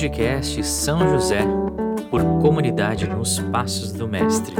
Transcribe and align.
podcast 0.00 0.64
São 0.64 0.98
José, 1.10 1.42
por 2.08 2.22
comunidade 2.40 3.06
nos 3.06 3.38
Passos 3.38 3.92
do 3.92 4.08
Mestre. 4.08 4.54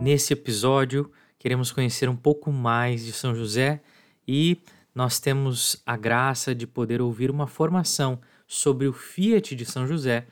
Nesse 0.00 0.32
episódio, 0.32 1.08
queremos 1.38 1.70
conhecer 1.70 2.08
um 2.08 2.16
pouco 2.16 2.50
mais 2.50 3.04
de 3.04 3.12
São 3.12 3.32
José 3.32 3.80
e 4.26 4.58
nós 4.98 5.20
temos 5.20 5.80
a 5.86 5.96
graça 5.96 6.52
de 6.52 6.66
poder 6.66 7.00
ouvir 7.00 7.30
uma 7.30 7.46
formação 7.46 8.20
sobre 8.48 8.88
o 8.88 8.92
Fiat 8.92 9.54
de 9.54 9.64
São 9.64 9.86
José 9.86 10.26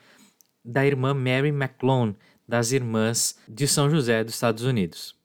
da 0.64 0.84
irmã 0.84 1.14
Mary 1.14 1.50
McClone, 1.50 2.16
das 2.48 2.72
Irmãs 2.72 3.38
de 3.46 3.64
São 3.68 3.88
José 3.88 4.24
dos 4.24 4.34
Estados 4.34 4.64
Unidos. 4.64 5.16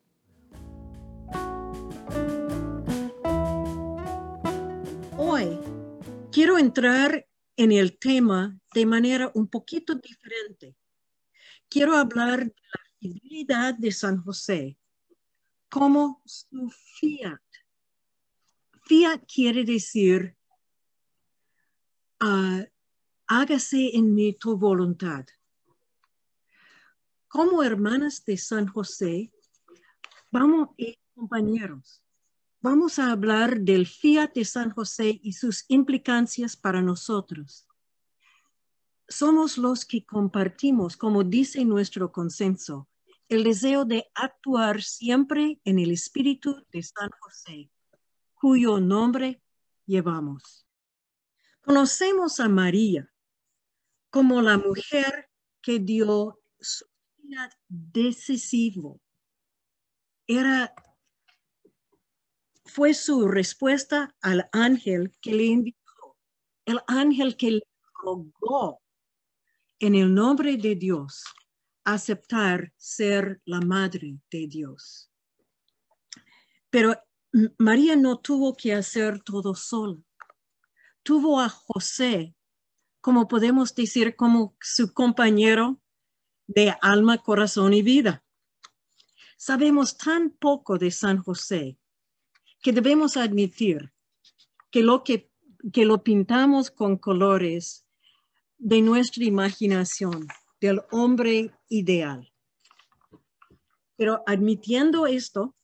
Hoy 5.18 5.58
quiero 6.32 6.60
entrar 6.60 7.26
en 7.58 7.72
el 7.72 7.98
tema 7.98 8.56
de 8.76 8.86
manera 8.86 9.32
un 9.34 9.48
poquito 9.48 9.96
diferente. 9.96 10.76
Quiero 11.68 11.96
hablar 11.96 12.46
de 12.46 12.54
la 12.76 12.82
fidelidad 13.00 13.74
de 13.74 13.92
San 13.92 14.24
José 14.24 14.78
como 15.68 16.22
su 16.28 16.70
fiat. 17.00 17.51
Fiat 18.92 19.24
quiere 19.26 19.64
decir, 19.64 20.36
uh, 22.22 22.62
hágase 23.26 23.96
en 23.96 24.14
mí 24.14 24.34
tu 24.34 24.58
voluntad. 24.58 25.26
Como 27.30 27.64
hermanas 27.64 28.26
de 28.26 28.36
San 28.36 28.68
José, 28.68 29.32
vamos, 30.30 30.72
y 30.76 31.00
compañeros, 31.16 32.04
vamos 32.60 33.00
a 33.00 33.14
hablar 33.14 33.62
del 33.62 33.88
fiat 33.88 34.34
de 34.34 34.44
San 34.44 34.72
José 34.72 35.22
y 35.24 35.32
sus 35.32 35.64
implicancias 35.70 36.58
para 36.58 36.82
nosotros. 36.82 37.70
Somos 39.08 39.58
los 39.58 39.86
que 39.86 40.06
compartimos, 40.06 40.98
como 40.98 41.24
dice 41.24 41.64
nuestro 41.64 42.12
consenso, 42.12 42.90
el 43.30 43.46
deseo 43.46 43.86
de 43.86 44.12
actuar 44.16 44.82
siempre 44.82 45.62
en 45.64 45.80
el 45.80 45.92
espíritu 45.92 46.66
de 46.74 46.84
San 46.84 47.10
José, 47.22 47.72
cuyo 48.42 48.80
nombre 48.80 49.40
llevamos. 49.86 50.66
Conocemos 51.62 52.40
a 52.40 52.50
María 52.50 53.08
como 54.10 54.42
la 54.42 54.58
mujer 54.58 55.30
que 55.62 55.78
dio 55.78 56.42
su 56.60 56.86
vida 57.18 57.52
decisivo. 57.68 59.00
Era, 60.26 60.74
fue 62.66 62.96
su 62.96 63.28
respuesta 63.28 64.16
al 64.22 64.50
ángel 64.52 65.16
que 65.22 65.34
le 65.36 65.46
invitó, 65.46 66.18
el 66.66 66.80
ángel 66.88 67.38
que 67.38 67.52
le 67.52 67.68
rogó 68.04 68.82
en 69.78 69.94
el 69.94 70.12
nombre 70.12 70.58
de 70.58 70.74
Dios 70.74 71.24
aceptar 71.84 72.74
ser 72.76 73.40
la 73.46 73.62
madre 73.62 74.18
de 74.32 74.48
Dios. 74.48 75.12
Pero 76.72 76.96
María 77.58 77.96
no 77.96 78.20
tuvo 78.20 78.56
que 78.56 78.74
hacer 78.74 79.22
todo 79.24 79.56
sola. 79.56 79.98
Tuvo 81.04 81.40
a 81.40 81.50
José, 81.50 82.36
como 83.00 83.28
podemos 83.28 83.74
decir, 83.74 84.16
como 84.16 84.56
su 84.60 84.94
compañero 84.94 85.82
de 86.48 86.76
alma, 86.82 87.18
corazón 87.20 87.74
y 87.74 87.82
vida. 87.82 88.24
Sabemos 89.38 89.98
tan 89.98 90.32
poco 90.32 90.78
de 90.78 90.92
San 90.92 91.18
José 91.24 91.78
que 92.62 92.74
debemos 92.74 93.18
admitir 93.18 93.94
que 94.70 94.84
lo 94.84 95.04
que, 95.04 95.32
que 95.74 95.86
lo 95.86 96.04
pintamos 96.04 96.70
con 96.70 96.98
colores 96.98 97.86
de 98.58 98.82
nuestra 98.82 99.24
imaginación 99.24 100.28
del 100.60 100.82
hombre 100.92 101.52
ideal. 101.70 102.32
Pero 103.96 104.22
admitiendo 104.28 105.08
esto, 105.08 105.56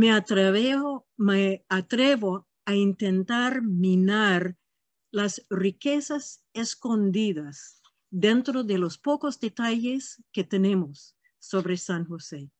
me 0.00 0.10
atrevo, 0.12 1.06
me 1.18 1.66
atrevo 1.68 2.48
a 2.64 2.74
intentar 2.74 3.60
minar 3.60 4.56
las 5.10 5.44
riquezas 5.50 6.42
escondidas 6.54 7.82
dentro 8.08 8.64
de 8.64 8.78
los 8.78 8.96
pocos 8.96 9.38
detalles 9.38 10.24
que 10.32 10.42
tenemos 10.42 11.18
sobre 11.38 11.76
San 11.76 12.06
José. 12.06 12.50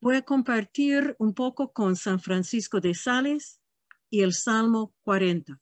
Voy 0.00 0.16
a 0.16 0.22
compartir 0.22 1.16
un 1.18 1.34
poco 1.34 1.74
con 1.74 1.96
San 1.96 2.18
Francisco 2.18 2.80
de 2.80 2.94
Sales 2.94 3.60
y 4.08 4.22
el 4.22 4.32
Salmo 4.32 4.94
40 5.02 5.60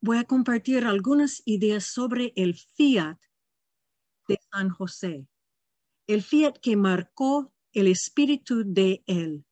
voy 0.00 0.18
a 0.18 0.24
compartir 0.24 0.84
algunas 0.84 1.42
ideas 1.44 1.84
sobre 1.84 2.32
el 2.36 2.54
fiat 2.54 3.18
de 4.28 4.38
San 4.52 4.68
José, 4.68 5.26
el 6.08 6.22
fiat 6.22 6.58
que 6.58 6.74
marcó 6.74 7.52
el 7.72 7.86
espíritu 7.86 8.64
de 8.64 9.04
él, 9.06 9.44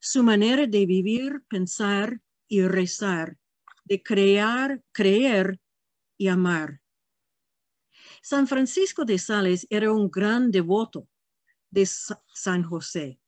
su 0.00 0.24
manera 0.24 0.66
de 0.66 0.84
vivir, 0.84 1.44
pensar 1.48 2.20
y 2.48 2.62
rezar, 2.62 3.38
de 3.84 4.02
crear, 4.02 4.82
creer 4.92 5.60
y 6.18 6.26
amar. 6.26 6.82
San 8.22 8.48
Francisco 8.48 9.04
de 9.04 9.18
Sales 9.18 9.68
era 9.70 9.92
un 9.92 10.10
gran 10.10 10.50
devoto 10.50 11.08
de 11.70 11.86
San 11.86 12.64
José. 12.64 13.20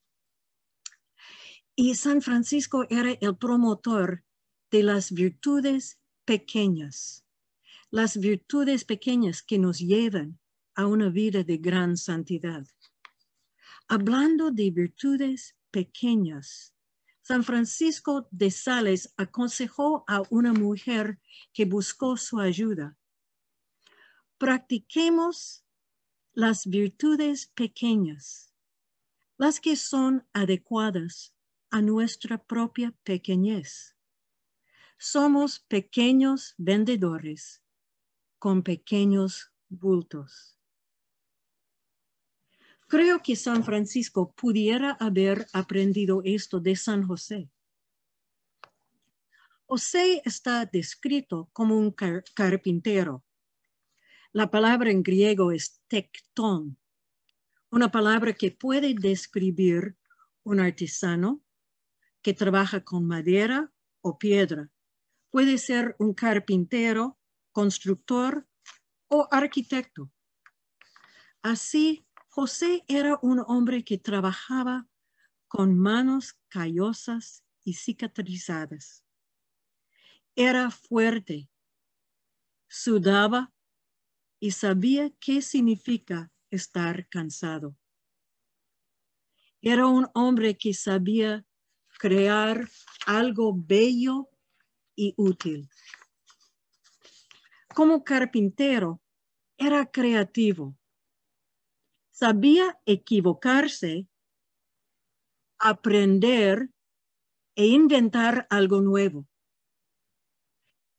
Y 1.76 1.94
San 1.94 2.20
Francisco 2.20 2.84
era 2.90 3.12
el 3.12 3.36
promotor 3.36 4.24
de 4.72 4.82
las 4.82 5.12
virtudes 5.12 6.00
pequeñas, 6.24 7.24
las 7.90 8.18
virtudes 8.18 8.84
pequeñas 8.84 9.42
que 9.42 9.58
nos 9.58 9.78
llevan 9.78 10.41
a 10.74 10.86
una 10.86 11.08
vida 11.08 11.42
de 11.42 11.58
gran 11.58 11.96
santidad. 11.96 12.66
Hablando 13.88 14.50
de 14.50 14.70
virtudes 14.70 15.56
pequeñas, 15.70 16.74
San 17.22 17.44
Francisco 17.44 18.26
de 18.30 18.50
Sales 18.50 19.12
aconsejó 19.16 20.04
a 20.08 20.22
una 20.30 20.52
mujer 20.52 21.20
que 21.52 21.64
buscó 21.64 22.16
su 22.16 22.40
ayuda. 22.40 22.96
Practiquemos 24.38 25.64
las 26.32 26.66
virtudes 26.66 27.46
pequeñas, 27.54 28.52
las 29.36 29.60
que 29.60 29.76
son 29.76 30.26
adecuadas 30.32 31.34
a 31.70 31.80
nuestra 31.80 32.42
propia 32.42 32.92
pequeñez. 33.04 33.96
Somos 34.98 35.60
pequeños 35.60 36.54
vendedores 36.58 37.62
con 38.38 38.62
pequeños 38.62 39.52
bultos. 39.68 40.58
Creo 42.92 43.22
que 43.22 43.36
San 43.36 43.64
Francisco 43.64 44.34
pudiera 44.34 44.98
haber 45.00 45.46
aprendido 45.54 46.20
esto 46.26 46.60
de 46.60 46.76
San 46.76 47.06
José. 47.06 47.50
José 49.64 50.20
está 50.26 50.66
descrito 50.66 51.48
como 51.54 51.78
un 51.78 51.94
carpintero. 52.34 53.24
La 54.32 54.50
palabra 54.50 54.90
en 54.90 55.02
griego 55.02 55.52
es 55.52 55.80
tectón, 55.88 56.76
una 57.70 57.90
palabra 57.90 58.34
que 58.34 58.50
puede 58.50 58.92
describir 58.92 59.96
un 60.42 60.60
artesano 60.60 61.42
que 62.20 62.34
trabaja 62.34 62.84
con 62.84 63.06
madera 63.06 63.72
o 64.02 64.18
piedra 64.18 64.70
Puede 65.30 65.56
ser 65.56 65.96
un 65.98 66.12
carpintero, 66.12 67.18
constructor 67.52 68.46
o 69.08 69.28
arquitecto. 69.30 70.10
Así, 71.40 72.06
José 72.34 72.82
era 72.88 73.18
un 73.20 73.44
hombre 73.46 73.84
que 73.84 73.98
trabajaba 73.98 74.88
con 75.48 75.78
manos 75.78 76.32
callosas 76.48 77.44
y 77.62 77.74
cicatrizadas. 77.74 79.04
Era 80.34 80.70
fuerte, 80.70 81.50
sudaba 82.68 83.52
y 84.40 84.52
sabía 84.52 85.10
qué 85.20 85.42
significa 85.42 86.32
estar 86.50 87.06
cansado. 87.10 87.76
Era 89.60 89.86
un 89.86 90.08
hombre 90.14 90.56
que 90.56 90.72
sabía 90.72 91.44
crear 91.98 92.66
algo 93.04 93.52
bello 93.54 94.30
y 94.96 95.12
útil. 95.18 95.68
Como 97.74 98.02
carpintero, 98.02 99.02
era 99.58 99.84
creativo. 99.84 100.78
Sabía 102.12 102.78
equivocarse 102.84 104.06
aprender 105.58 106.68
e 107.56 107.66
inventar 107.66 108.46
algo 108.50 108.82
nuevo, 108.82 109.26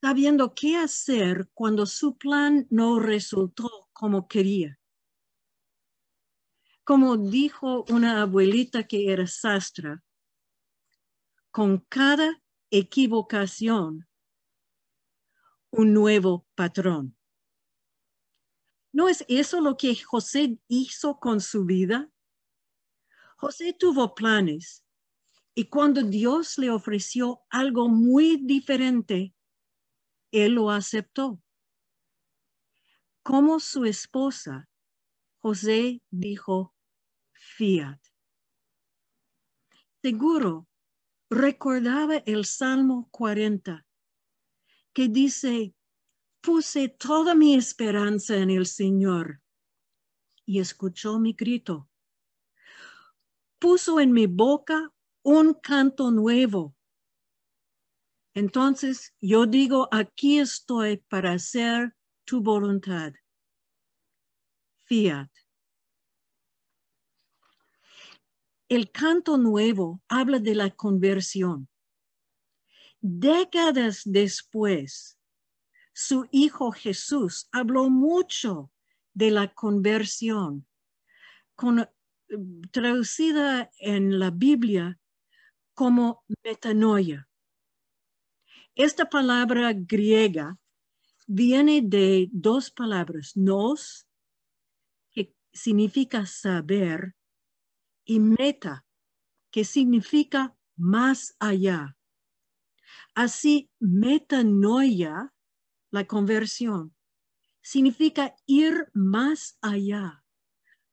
sabiendo 0.02 0.56
qué 0.56 0.76
hacer 0.78 1.50
cuando 1.54 1.86
su 1.86 2.18
plan 2.18 2.66
no 2.70 3.00
resultó 3.00 3.90
como 3.94 4.28
quería. 4.28 4.80
Como 6.84 7.16
dijo 7.18 7.86
una 7.90 8.24
abuelita 8.24 8.84
que 8.84 9.12
era 9.12 9.28
sastra, 9.28 10.04
con 11.52 11.78
cada 11.90 12.42
equivocación, 12.72 14.08
un 15.70 15.94
nuevo 15.94 16.48
patrón. 16.56 17.16
¿No 18.94 19.10
es 19.10 19.26
eso 19.28 19.60
lo 19.60 19.76
que 19.76 19.96
José 19.96 20.60
hizo 20.68 21.20
con 21.20 21.42
su 21.42 21.66
vida? 21.66 22.10
José 23.38 23.74
tuvo 23.74 24.14
planes 24.16 24.84
y 25.56 25.66
cuando 25.66 26.04
Dios 26.04 26.58
le 26.58 26.70
ofreció 26.70 27.42
algo 27.50 27.90
muy 27.90 28.38
diferente, 28.38 29.36
él 30.32 30.54
lo 30.54 30.72
aceptó. 30.72 31.42
Como 33.24 33.60
su 33.60 33.86
esposa, 33.86 34.70
José 35.40 36.02
dijo, 36.12 36.76
fiat. 37.34 38.00
Seguro 40.02 40.68
recordaba 41.30 42.18
el 42.18 42.46
Salmo 42.46 43.08
40, 43.12 43.86
que 44.94 45.08
dice, 45.08 45.76
puse 46.44 46.90
toda 46.90 47.34
mi 47.34 47.56
esperanza 47.56 48.36
en 48.36 48.50
el 48.50 48.66
Señor 48.66 49.42
y 50.46 50.60
escuchó 50.60 51.18
mi 51.18 51.32
grito. 51.32 51.90
Puso 53.60 54.02
en 54.02 54.12
mi 54.12 54.28
boca 54.28 54.92
un 55.24 55.54
canto 55.54 56.12
nuevo. 56.12 56.76
Entonces 58.34 59.16
yo 59.22 59.46
digo, 59.46 59.88
aquí 59.90 60.40
estoy 60.40 60.98
para 60.98 61.32
hacer 61.32 61.96
tu 62.26 62.42
voluntad. 62.42 63.14
Fiat. 64.86 65.30
El 68.68 68.92
canto 68.92 69.38
nuevo 69.38 70.02
habla 70.10 70.40
de 70.40 70.56
la 70.56 70.72
conversión. 70.72 71.70
Décadas 73.00 74.02
después, 74.04 75.13
su 75.94 76.28
hijo 76.32 76.72
Jesús 76.72 77.48
habló 77.52 77.90
mucho 77.90 78.72
de 79.14 79.32
la 79.32 79.54
conversión, 79.54 80.68
traducida 82.72 83.72
en 83.80 84.20
la 84.20 84.32
Biblia 84.32 85.00
como 85.74 86.24
metanoia. 86.44 87.28
Esta 88.76 89.08
palabra 89.08 89.72
griega 89.74 90.58
viene 91.28 91.82
de 91.84 92.28
dos 92.32 92.72
palabras, 92.72 93.38
nos, 93.38 94.08
que 95.12 95.36
significa 95.54 96.26
saber, 96.26 97.16
y 98.06 98.20
meta, 98.20 98.86
que 99.52 99.64
significa 99.64 100.56
más 100.76 101.36
allá. 101.40 101.96
Así, 103.14 103.70
metanoia, 103.80 105.32
la 105.94 106.06
conversión, 106.08 106.96
significa 107.62 108.36
ir 108.48 108.90
más 108.96 109.60
allá, 109.62 110.26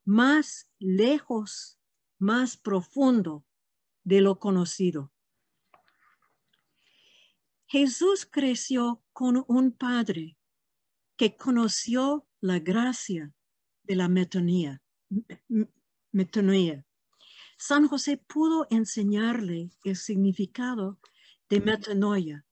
más 0.05 0.71
lejos, 0.79 1.81
más 2.19 2.59
profundo 2.59 3.47
de 4.05 4.21
lo 4.21 4.39
conocido. 4.39 5.11
Jesús 7.65 8.29
creció 8.31 9.03
con 9.15 9.43
un 9.49 9.73
padre 9.73 10.37
que 11.17 11.35
conoció 11.35 12.29
la 12.43 12.59
gracia 12.59 13.33
de 13.85 13.97
la 13.97 14.09
metanoia. 14.09 14.83
San 17.57 17.89
José 17.89 18.19
pudo 18.19 18.67
enseñarle 18.69 19.71
el 19.83 19.97
significado 19.97 21.01
de 21.49 21.61
metanoia 21.63 22.45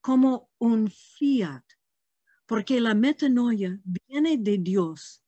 como 0.00 0.50
un 0.58 0.88
fiat, 0.88 1.64
porque 2.50 2.80
la 2.80 2.94
metanoia 2.94 3.80
viene 3.84 4.36
de 4.36 4.58
Dios 4.58 5.22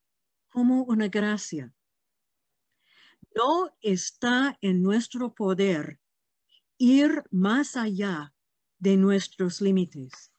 como 0.49 0.83
una 0.83 1.07
gracia. 1.07 1.73
No 3.37 3.73
está 3.81 4.59
en 4.61 4.83
nuestro 4.83 5.33
poder 5.33 6.01
ir 6.79 7.23
más 7.31 7.77
allá 7.77 8.35
de 8.81 8.97
nuestros 8.97 9.61
límites. 9.61 10.33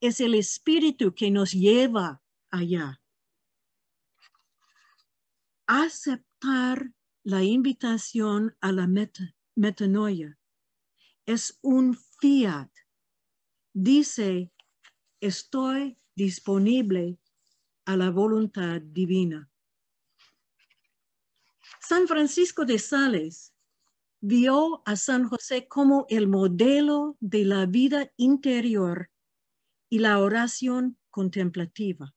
Es 0.00 0.22
el 0.22 0.34
Espíritu 0.34 1.14
que 1.14 1.30
nos 1.30 1.52
lleva 1.52 2.22
allá. 2.50 3.02
Aceptar 5.66 6.90
la 7.22 7.42
invitación 7.42 8.56
a 8.62 8.72
la 8.72 8.88
metanoia 9.56 10.38
es 11.26 11.58
un 11.60 11.94
fiat. 12.18 12.70
Dice, 13.74 14.50
estoy 15.22 15.98
disponible 16.14 17.18
a 17.86 17.96
la 17.96 18.10
voluntad 18.10 18.82
divina. 18.82 19.48
San 21.80 22.06
Francisco 22.06 22.66
de 22.66 22.78
Sales 22.78 23.54
vio 24.20 24.82
a 24.84 24.96
San 24.96 25.26
José 25.28 25.66
como 25.66 26.04
el 26.10 26.28
modelo 26.28 27.16
de 27.20 27.44
la 27.44 27.64
vida 27.66 28.12
interior 28.16 29.10
y 29.88 30.00
la 30.00 30.18
oración 30.18 30.98
contemplativa 31.10 32.14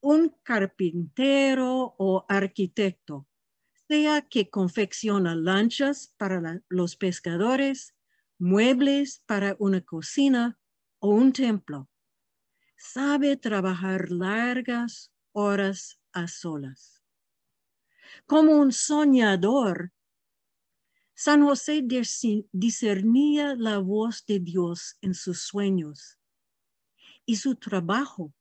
un 0.00 0.34
carpintero 0.42 1.94
o 1.98 2.24
arquitecto, 2.28 3.26
sea 3.88 4.22
que 4.22 4.50
confecciona 4.50 5.34
lanchas 5.34 6.14
para 6.16 6.62
los 6.68 6.96
pescadores, 6.96 7.94
muebles 8.38 9.22
para 9.26 9.56
una 9.58 9.80
cocina 9.80 10.58
o 11.00 11.08
un 11.10 11.32
templo, 11.32 11.88
sabe 12.76 13.36
trabajar 13.36 14.10
largas 14.10 15.12
horas 15.32 16.00
a 16.12 16.28
solas. 16.28 17.02
Como 18.26 18.52
un 18.52 18.72
soñador, 18.72 19.92
San 21.14 21.42
José 21.42 21.84
discernía 22.52 23.54
la 23.56 23.78
voz 23.78 24.24
de 24.26 24.38
Dios 24.38 24.96
en 25.00 25.14
sus 25.14 25.40
sueños 25.42 26.18
y 27.26 27.36
su 27.36 27.56
trabajo 27.56 28.32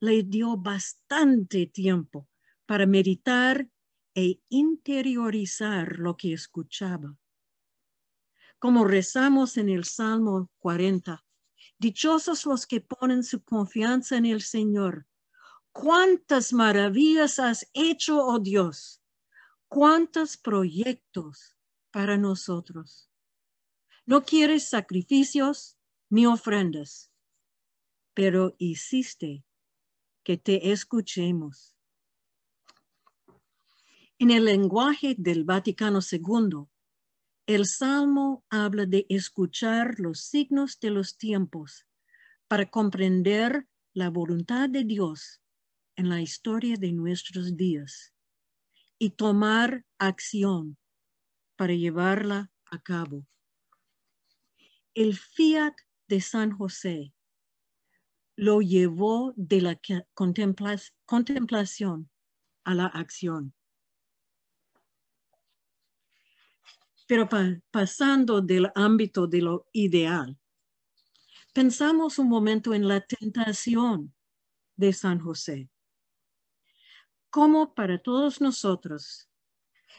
le 0.00 0.22
dio 0.22 0.56
bastante 0.56 1.66
tiempo 1.66 2.28
para 2.66 2.86
meditar 2.86 3.68
e 4.14 4.40
interiorizar 4.48 5.98
lo 5.98 6.16
que 6.16 6.32
escuchaba. 6.32 7.16
Como 8.58 8.84
rezamos 8.84 9.56
en 9.56 9.68
el 9.68 9.84
Salmo 9.84 10.50
40, 10.58 11.25
dichosos 11.78 12.46
los 12.46 12.66
que 12.66 12.80
ponen 12.80 13.22
su 13.22 13.42
confianza 13.42 14.16
en 14.16 14.26
el 14.26 14.42
Señor. 14.42 15.06
Cuántas 15.72 16.52
maravillas 16.52 17.38
has 17.38 17.68
hecho, 17.74 18.24
oh 18.24 18.38
Dios, 18.38 19.02
cuántos 19.68 20.36
proyectos 20.36 21.56
para 21.90 22.16
nosotros. 22.16 23.10
No 24.04 24.24
quieres 24.24 24.68
sacrificios 24.68 25.76
ni 26.08 26.26
ofrendas, 26.26 27.10
pero 28.14 28.54
hiciste 28.58 29.44
que 30.22 30.36
te 30.36 30.72
escuchemos. 30.72 31.76
En 34.18 34.30
el 34.30 34.44
lenguaje 34.44 35.14
del 35.18 35.44
Vaticano 35.44 36.00
II, 36.00 36.66
el 37.46 37.64
Salmo 37.64 38.44
habla 38.50 38.86
de 38.86 39.06
escuchar 39.08 40.00
los 40.00 40.20
signos 40.20 40.80
de 40.80 40.90
los 40.90 41.16
tiempos 41.16 41.86
para 42.48 42.68
comprender 42.68 43.68
la 43.94 44.10
voluntad 44.10 44.68
de 44.68 44.82
Dios 44.82 45.40
en 45.94 46.08
la 46.08 46.20
historia 46.20 46.76
de 46.76 46.92
nuestros 46.92 47.56
días 47.56 48.12
y 48.98 49.10
tomar 49.10 49.86
acción 49.98 50.76
para 51.54 51.74
llevarla 51.74 52.50
a 52.66 52.82
cabo. 52.82 53.24
El 54.94 55.16
fiat 55.16 55.74
de 56.08 56.20
San 56.20 56.50
José 56.50 57.14
lo 58.34 58.60
llevó 58.60 59.32
de 59.36 59.60
la 59.60 59.80
contemplación 61.04 62.10
a 62.64 62.74
la 62.74 62.86
acción. 62.86 63.54
Pero 67.06 67.28
pasando 67.70 68.40
del 68.40 68.70
ámbito 68.74 69.26
de 69.26 69.40
lo 69.40 69.68
ideal, 69.72 70.38
pensamos 71.54 72.18
un 72.18 72.28
momento 72.28 72.74
en 72.74 72.88
la 72.88 73.00
tentación 73.00 74.14
de 74.76 74.92
San 74.92 75.20
José. 75.20 75.70
Como 77.30 77.74
para 77.74 77.98
todos 77.98 78.40
nosotros, 78.40 79.28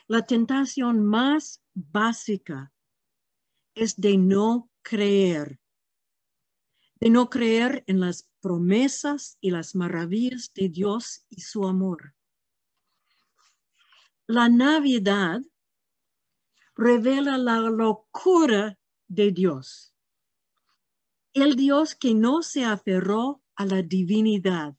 La 0.10 0.22
tentación 0.26 1.06
más 1.06 1.62
básica 1.74 2.72
es 3.76 4.00
de 4.00 4.18
no 4.18 4.72
creer, 4.82 5.60
de 7.02 7.10
no 7.10 7.30
creer 7.30 7.84
en 7.88 8.00
las 8.00 8.30
promesas 8.40 9.38
y 9.42 9.52
las 9.52 9.76
maravillas 9.76 10.54
de 10.54 10.70
Dios 10.70 11.26
y 11.30 11.42
su 11.42 11.68
amor. 11.68 12.16
La 14.28 14.48
Navidad 14.48 15.42
revela 16.78 17.38
la 17.38 17.60
locura 17.60 18.78
de 19.08 19.32
Dios. 19.32 19.96
El 21.34 21.56
Dios 21.56 21.96
que 21.96 22.14
no 22.14 22.44
se 22.44 22.64
aferró 22.66 23.42
a 23.56 23.66
la 23.66 23.82
divinidad, 23.82 24.76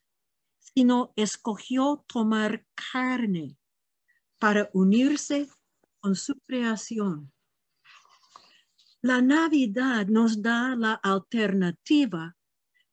sino 0.58 1.12
escogió 1.16 2.04
tomar 2.06 2.64
carne 2.92 3.56
para 4.38 4.70
unirse 4.72 5.48
con 6.00 6.14
su 6.14 6.34
creación. 6.46 7.32
La 9.00 9.20
Navidad 9.20 10.06
nos 10.06 10.40
da 10.42 10.76
la 10.76 10.94
alternativa 10.94 12.36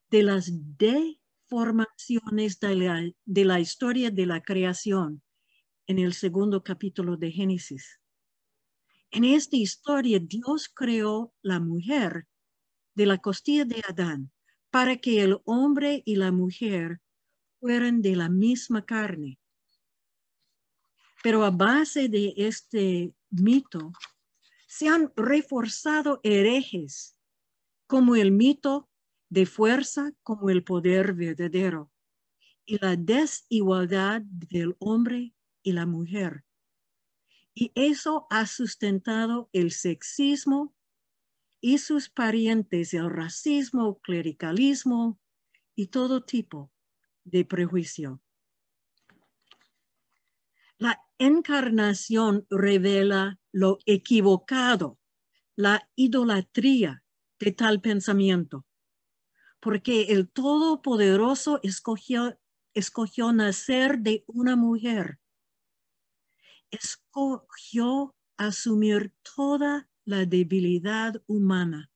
de 0.10 0.24
las 0.24 0.52
deformaciones 0.78 2.60
de 2.60 2.76
la, 2.76 3.12
de 3.26 3.46
la 3.46 3.60
historia 3.60 4.10
de 4.10 4.26
la 4.26 4.42
creación 4.42 5.22
en 5.88 6.00
el 6.00 6.14
segundo 6.14 6.64
capítulo 6.64 7.18
de 7.18 7.32
Génesis. 7.32 8.00
En 9.16 9.24
esta 9.24 9.56
historia, 9.56 10.20
Dios 10.20 10.68
creó 10.68 11.34
la 11.42 11.62
mujer 11.62 12.28
de 12.96 13.06
la 13.06 13.18
costilla 13.18 13.64
de 13.64 13.82
Adán 13.88 14.30
para 14.70 14.98
que 14.98 15.22
el 15.22 15.40
hombre 15.46 16.04
y 16.06 16.18
la 16.18 16.34
mujer 16.34 17.00
fueran 17.62 18.02
de 18.02 18.18
la 18.18 18.28
misma 18.28 18.86
carne. 18.86 19.40
Pero 21.24 21.46
a 21.46 21.50
base 21.50 22.10
de 22.10 22.34
este 22.36 23.16
mito, 23.30 23.94
se 24.68 24.90
han 24.90 25.14
reforzado 25.16 26.20
herejes 26.22 27.18
como 27.88 28.18
el 28.18 28.34
mito 28.34 28.90
de 29.30 29.46
fuerza 29.46 30.12
como 30.24 30.50
el 30.50 30.66
poder 30.66 31.14
verdadero 31.14 31.90
y 32.66 32.80
la 32.80 32.98
desigualdad 32.98 34.24
del 34.24 34.76
hombre 34.80 35.34
y 35.64 35.72
la 35.72 35.86
mujer. 35.86 36.44
Y 37.58 37.72
eso 37.74 38.28
ha 38.30 38.46
sustentado 38.48 39.50
el 39.54 39.72
sexismo 39.72 40.76
y 41.62 41.78
sus 41.78 42.10
parientes, 42.10 42.94
el 42.94 43.10
racismo, 43.10 44.00
clericalismo 44.02 45.20
y 45.74 45.88
todo 45.88 46.26
tipo 46.26 46.70
de 47.24 47.46
prejuicio. 47.46 48.22
La 50.78 51.02
encarnación 51.18 52.46
revela 52.50 53.40
lo 53.54 53.80
equivocado, 53.86 55.00
la 55.56 55.90
idolatría 55.96 57.06
de 57.40 57.52
tal 57.54 57.80
pensamiento, 57.80 58.66
porque 59.62 60.12
el 60.12 60.30
Todopoderoso 60.30 61.62
escogió, 61.64 62.38
escogió 62.74 63.32
nacer 63.32 64.00
de 64.00 64.26
una 64.28 64.58
mujer 64.58 65.20
escogió 66.72 68.16
asumir 68.38 69.14
toda 69.36 69.90
la 70.04 70.26
debilidad 70.26 71.22
humana 71.28 71.90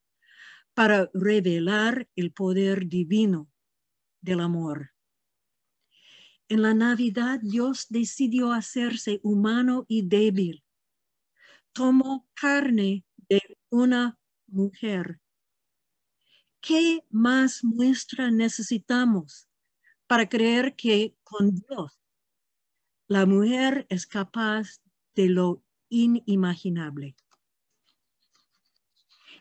para 0.73 1.09
revelar 1.13 2.07
el 2.15 2.31
poder 2.31 2.87
divino 2.87 3.49
del 4.21 4.39
amor. 4.39 4.91
En 6.47 6.61
la 6.63 6.73
Navidad 6.73 7.39
Dios 7.41 7.87
decidió 7.89 8.51
hacerse 8.51 9.19
humano 9.23 9.85
y 9.87 10.07
débil. 10.07 10.63
Tomó 11.73 12.27
carne 12.33 13.05
de 13.29 13.57
una 13.69 14.17
mujer. 14.47 15.19
¿Qué 16.61 17.03
más 17.09 17.63
muestra 17.63 18.31
necesitamos 18.31 19.47
para 20.07 20.27
creer 20.27 20.75
que 20.75 21.15
con 21.23 21.53
Dios 21.53 21.99
la 23.09 23.25
mujer 23.25 23.87
es 23.89 24.05
capaz 24.05 24.81
de 25.15 25.29
lo 25.29 25.63
inimaginable. 25.89 27.15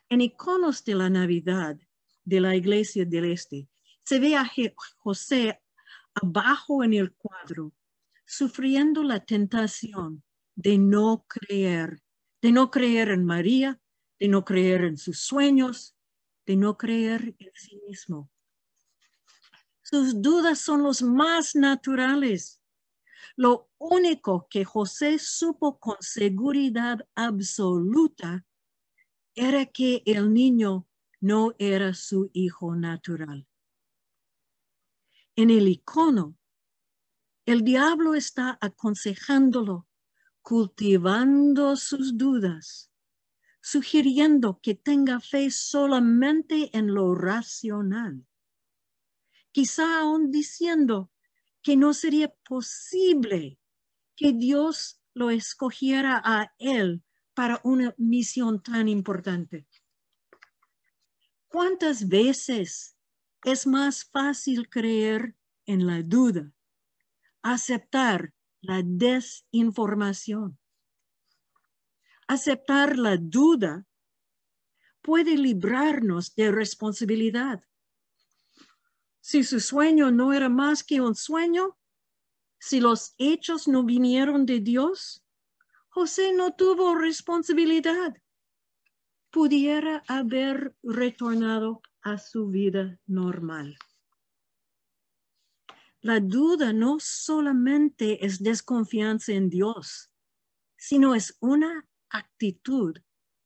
En 0.08 0.22
iconos 0.22 0.82
de 0.86 0.94
la 0.94 1.10
Navidad 1.10 1.76
de 2.24 2.40
la 2.40 2.56
Iglesia 2.56 3.04
del 3.04 3.26
Este, 3.26 3.68
se 4.02 4.18
ve 4.20 4.36
a 4.36 4.50
José 4.96 5.60
abajo 6.14 6.82
en 6.82 6.94
el 6.94 7.12
cuadro, 7.12 7.74
sufriendo 8.24 9.02
la 9.02 9.22
tentación 9.22 10.22
de 10.54 10.78
no 10.78 11.26
creer, 11.28 12.00
de 12.40 12.52
no 12.52 12.70
creer 12.70 13.10
en 13.10 13.26
María, 13.26 13.78
de 14.18 14.28
no 14.28 14.46
creer 14.46 14.84
en 14.84 14.96
sus 14.96 15.20
sueños, 15.20 15.94
de 16.46 16.56
no 16.56 16.78
creer 16.78 17.36
en 17.38 17.50
sí 17.54 17.78
mismo. 17.86 18.30
Sus 19.82 20.22
dudas 20.22 20.58
son 20.58 20.82
los 20.82 21.02
más 21.02 21.54
naturales 21.54 22.57
lo 23.38 23.70
único 23.78 24.48
que 24.50 24.64
José 24.64 25.20
supo 25.20 25.78
con 25.78 25.96
seguridad 26.00 27.06
absoluta 27.14 28.44
era 29.32 29.64
que 29.66 30.02
el 30.06 30.34
niño 30.34 30.88
no 31.20 31.54
era 31.56 31.94
su 31.94 32.30
hijo 32.32 32.74
natural. 32.74 33.46
En 35.36 35.50
el 35.50 35.68
icono, 35.68 36.36
el 37.46 37.62
diablo 37.62 38.16
está 38.16 38.58
aconsejándolo, 38.60 39.86
cultivando 40.42 41.76
sus 41.76 42.18
dudas, 42.18 42.90
sugiriendo 43.60 44.58
que 44.60 44.74
tenga 44.74 45.20
fe 45.20 45.52
solamente 45.52 46.76
en 46.76 46.92
lo 46.92 47.14
racional. 47.14 48.26
Quizá 49.52 50.00
aún 50.00 50.32
diciendo, 50.32 51.12
que 51.62 51.76
no 51.76 51.94
sería 51.94 52.32
posible 52.48 53.58
que 54.16 54.32
Dios 54.32 55.00
lo 55.14 55.30
escogiera 55.30 56.20
a 56.24 56.52
él 56.58 57.02
para 57.34 57.60
una 57.64 57.94
misión 57.98 58.62
tan 58.62 58.88
importante. 58.88 59.66
¿Cuántas 61.48 62.08
veces 62.08 62.96
es 63.44 63.66
más 63.66 64.04
fácil 64.04 64.68
creer 64.68 65.36
en 65.66 65.86
la 65.86 66.02
duda, 66.02 66.52
aceptar 67.42 68.34
la 68.60 68.82
desinformación? 68.84 70.58
Aceptar 72.26 72.98
la 72.98 73.16
duda 73.16 73.86
puede 75.00 75.38
librarnos 75.38 76.34
de 76.34 76.50
responsabilidad 76.50 77.62
si 79.28 79.44
su 79.44 79.60
sueño 79.60 80.10
no 80.10 80.32
era 80.32 80.48
más 80.48 80.82
que 80.82 81.02
un 81.02 81.14
sueño, 81.14 81.76
si 82.58 82.80
los 82.80 83.12
hechos 83.18 83.68
no 83.68 83.84
vinieron 83.84 84.46
de 84.46 84.60
Dios, 84.60 85.22
José 85.90 86.32
no 86.32 86.54
tuvo 86.54 86.94
responsabilidad. 86.94 88.16
Pudiera 89.30 90.02
haber 90.08 90.74
retornado 90.82 91.82
a 92.00 92.16
su 92.16 92.48
vida 92.48 92.98
normal. 93.04 93.76
La 96.00 96.20
duda 96.20 96.72
no 96.72 96.96
solamente 96.98 98.24
es 98.24 98.42
desconfianza 98.42 99.32
en 99.32 99.50
Dios, 99.50 100.10
sino 100.78 101.14
es 101.14 101.36
una 101.40 101.86
actitud 102.08 102.96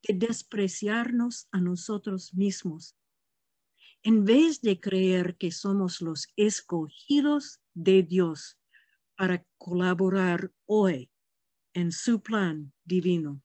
de 0.05 0.15
despreciarnos 0.15 1.49
a 1.51 1.61
nosotros 1.61 2.33
mismos 2.35 2.95
en 4.03 4.25
vez 4.25 4.61
de 4.61 4.81
creer 4.81 5.37
que 5.37 5.53
somos 5.53 6.01
los 6.01 6.29
escogidos 6.37 7.61
de 7.75 8.03
Dios 8.03 8.59
para 9.17 9.45
colaborar 9.59 10.53
hoy 10.67 11.11
en 11.75 11.93
su 11.93 12.21
plan 12.21 12.73
divino. 12.85 13.43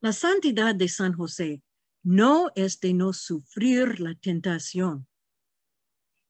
La 0.00 0.12
santidad 0.12 0.74
de 0.74 0.88
San 0.88 1.14
José 1.14 1.62
no 2.02 2.50
es 2.54 2.78
de 2.80 2.94
no 2.94 3.12
sufrir 3.12 4.00
la 4.00 4.14
tentación, 4.14 5.08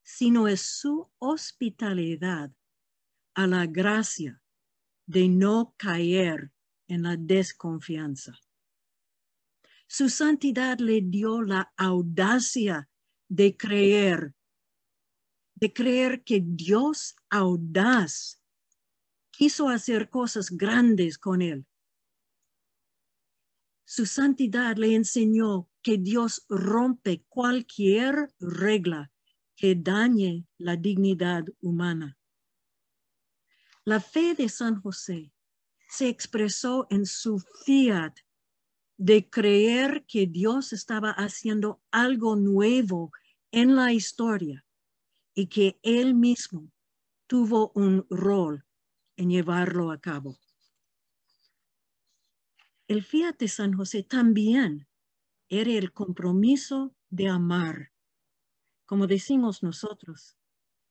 sino 0.02 0.48
es 0.48 0.60
su 0.60 1.10
hospitalidad 1.18 2.52
a 3.34 3.46
la 3.46 3.66
gracia 3.66 4.40
de 5.06 5.28
no 5.28 5.74
caer 5.76 6.52
en 6.86 7.02
la 7.02 7.16
desconfianza. 7.16 8.38
Su 9.96 10.08
santidad 10.08 10.80
le 10.80 11.02
dio 11.02 11.40
la 11.40 11.72
audacia 11.76 12.88
de 13.28 13.56
creer, 13.56 14.34
de 15.54 15.72
creer 15.72 16.24
que 16.24 16.42
Dios 16.44 17.14
audaz 17.30 18.42
quiso 19.30 19.68
hacer 19.68 20.10
cosas 20.10 20.50
grandes 20.50 21.16
con 21.16 21.42
él. 21.42 21.64
Su 23.84 24.04
santidad 24.06 24.76
le 24.78 24.96
enseñó 24.96 25.70
que 25.80 25.96
Dios 25.96 26.44
rompe 26.48 27.24
cualquier 27.28 28.34
regla 28.40 29.12
que 29.54 29.76
dañe 29.76 30.44
la 30.58 30.74
dignidad 30.74 31.44
humana. 31.60 32.18
La 33.84 34.00
fe 34.00 34.34
de 34.34 34.48
San 34.48 34.74
José 34.82 35.32
se 35.88 36.08
expresó 36.08 36.88
en 36.90 37.06
su 37.06 37.38
fiat 37.64 38.23
de 38.96 39.28
creer 39.28 40.04
que 40.06 40.26
Dios 40.26 40.72
estaba 40.72 41.10
haciendo 41.10 41.82
algo 41.90 42.36
nuevo 42.36 43.10
en 43.50 43.76
la 43.76 43.92
historia 43.92 44.64
y 45.34 45.48
que 45.48 45.78
él 45.82 46.14
mismo 46.14 46.70
tuvo 47.26 47.72
un 47.74 48.06
rol 48.08 48.64
en 49.16 49.30
llevarlo 49.30 49.90
a 49.90 50.00
cabo. 50.00 50.36
El 52.86 53.02
fiat 53.02 53.38
de 53.38 53.48
San 53.48 53.72
José 53.72 54.02
también 54.02 54.86
era 55.48 55.72
el 55.72 55.92
compromiso 55.92 56.94
de 57.10 57.28
amar, 57.28 57.92
como 58.86 59.06
decimos 59.06 59.62
nosotros, 59.62 60.36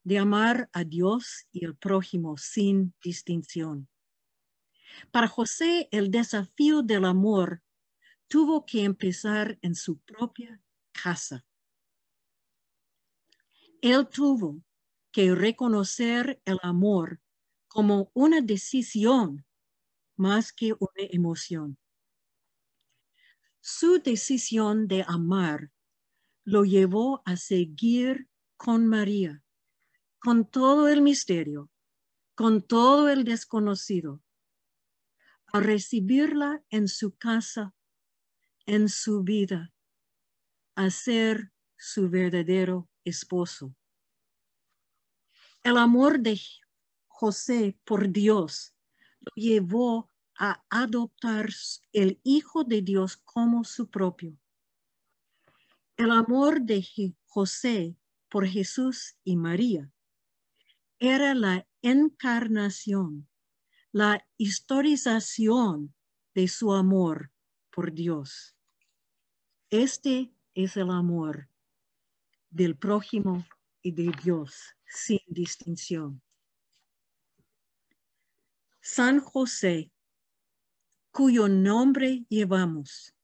de 0.02 0.18
amar 0.18 0.68
a 0.72 0.84
Dios 0.84 1.46
y 1.52 1.64
al 1.64 1.76
prójimo 1.76 2.36
sin 2.36 2.94
distinción. 3.02 3.88
Para 5.10 5.28
José, 5.28 5.88
el 5.90 6.10
desafío 6.10 6.82
del 6.82 7.04
amor 7.04 7.63
tuvo 8.34 8.66
que 8.66 8.82
empezar 8.82 9.60
en 9.62 9.76
su 9.76 10.00
propia 10.00 10.60
casa. 10.90 11.46
Él 13.80 14.08
tuvo 14.08 14.60
que 15.12 15.32
reconocer 15.36 16.42
el 16.44 16.58
amor 16.64 17.20
como 17.68 18.10
una 18.12 18.40
decisión 18.40 19.46
más 20.16 20.52
que 20.52 20.72
una 20.72 21.06
emoción. 21.12 21.78
Su 23.60 24.00
decisión 24.02 24.88
de 24.88 25.04
amar 25.06 25.70
lo 26.42 26.64
llevó 26.64 27.22
a 27.24 27.36
seguir 27.36 28.28
con 28.56 28.88
María, 28.88 29.44
con 30.18 30.44
todo 30.44 30.88
el 30.88 31.02
misterio, 31.02 31.70
con 32.34 32.62
todo 32.62 33.08
el 33.10 33.22
desconocido, 33.22 34.24
a 35.52 35.60
recibirla 35.60 36.64
en 36.70 36.88
su 36.88 37.14
casa, 37.14 37.72
en 38.66 38.88
su 38.88 39.22
vida, 39.22 39.72
a 40.74 40.90
ser 40.90 41.52
su 41.76 42.08
verdadero 42.08 42.88
esposo. 43.04 43.74
El 45.62 45.78
amor 45.78 46.20
de 46.20 46.40
José 47.06 47.78
por 47.84 48.10
Dios 48.10 48.74
lo 49.20 49.32
llevó 49.34 50.10
a 50.38 50.64
adoptar 50.68 51.48
el 51.92 52.20
Hijo 52.24 52.64
de 52.64 52.82
Dios 52.82 53.16
como 53.18 53.64
su 53.64 53.88
propio. 53.88 54.36
El 55.96 56.10
amor 56.10 56.60
de 56.62 56.84
José 57.26 57.96
por 58.28 58.46
Jesús 58.46 59.16
y 59.22 59.36
María 59.36 59.92
era 60.98 61.34
la 61.34 61.68
encarnación, 61.82 63.28
la 63.92 64.26
historización 64.36 65.94
de 66.34 66.48
su 66.48 66.72
amor 66.72 67.33
por 67.74 67.92
Dios. 67.92 68.56
Este 69.68 70.32
es 70.54 70.76
el 70.76 70.90
amor 70.90 71.48
del 72.50 72.76
prójimo 72.76 73.44
y 73.82 73.90
de 73.90 74.12
Dios 74.22 74.76
sin 74.86 75.18
distinción. 75.26 76.22
San 78.80 79.18
José, 79.18 79.90
cuyo 81.10 81.48
nombre 81.48 82.24
llevamos, 82.28 83.14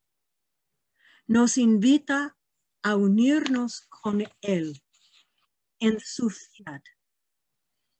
nos 1.26 1.57
invita 1.57 2.37
a 2.83 2.97
unirnos 2.97 3.83
con 3.83 4.25
Él 4.40 4.83
en 5.78 6.00
su 6.00 6.28
fiat, 6.28 6.83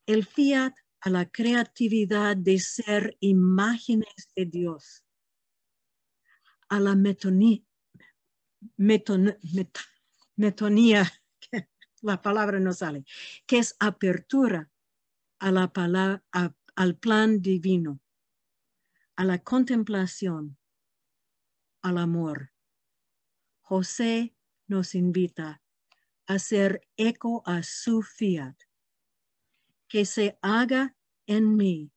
el 0.07 0.27
fiat 0.27 0.75
a 1.01 1.11
la 1.11 1.27
creatividad 1.27 2.37
de 2.37 2.59
ser 2.59 3.17
imágenes 3.21 4.33
de 4.35 4.47
Dios, 4.47 5.05
a 6.71 6.81
la 6.81 6.95
metonía, 6.95 7.63
metonía, 10.37 11.13
la 12.01 12.23
palabra 12.23 12.61
no 12.61 12.73
sale, 12.73 13.05
que 13.47 13.59
es 13.59 13.77
apertura 13.79 14.71
a 15.41 15.51
la 15.51 15.73
palabra, 15.73 16.25
al 16.77 16.97
plan 16.97 17.43
divino, 17.43 18.01
a 19.17 19.25
la 19.25 19.39
contemplación, 19.41 20.57
al 21.83 21.99
amor. 21.99 22.53
José 23.61 24.35
nos 24.67 24.95
invita 24.95 25.63
a 26.27 26.35
hacer 26.35 26.89
eco 26.97 27.43
a 27.45 27.63
su 27.63 28.03
fiat, 28.03 28.57
que 29.89 30.05
se 30.05 30.39
haga 30.41 30.97
en 31.27 31.57
mí, 31.57 31.93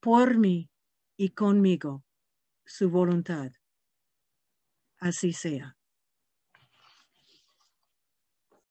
por 0.00 0.38
mí 0.38 0.70
y 1.16 1.30
conmigo 1.30 2.04
su 2.64 2.90
voluntad. 2.90 3.57
Así 5.00 5.32
sea. 5.32 5.77